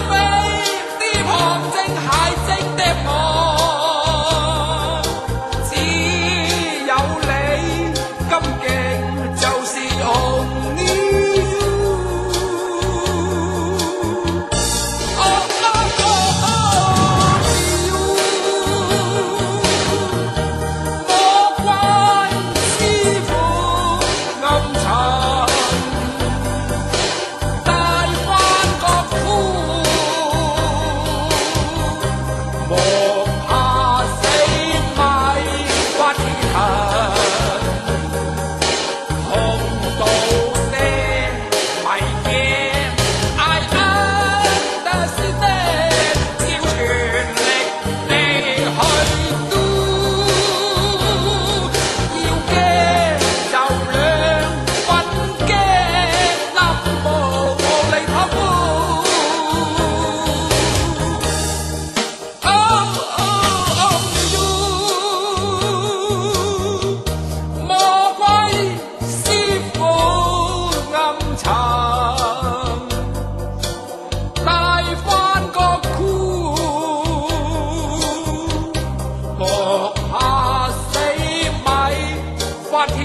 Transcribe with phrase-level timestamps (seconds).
[0.00, 0.12] 飞，
[0.98, 1.28] 飞鹤
[1.72, 2.06] 正系
[2.46, 3.23] 正的我。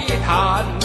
[0.00, 0.79] 一谈。